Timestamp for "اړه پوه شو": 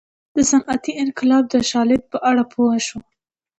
2.29-2.99